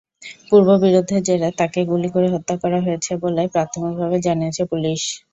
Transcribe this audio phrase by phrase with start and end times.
[0.49, 5.01] পূর্ববিরোধের জেরে তাঁকে গুলি করে হত্যা করা হয়েছে বলে প্রাথমিকভাবে জানিয়েছে পুলিশ।